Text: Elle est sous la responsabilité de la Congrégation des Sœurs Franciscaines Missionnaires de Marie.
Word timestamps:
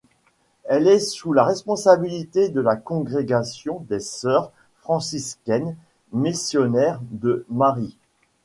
Elle 0.63 0.87
est 0.87 0.97
sous 0.97 1.31
la 1.31 1.43
responsabilité 1.43 2.49
de 2.49 2.59
la 2.59 2.75
Congrégation 2.75 3.85
des 3.87 3.99
Sœurs 3.99 4.51
Franciscaines 4.79 5.75
Missionnaires 6.11 6.99
de 7.11 7.45
Marie. 7.51 7.99